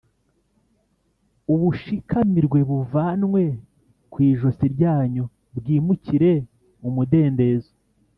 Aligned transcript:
ubushikamirwe 1.53 2.59
buvanwe 2.69 3.43
ku 4.11 4.17
ijosi 4.29 4.65
ryanyu, 4.75 5.23
bwimukire 5.57 6.31
umudendezo. 6.87 7.71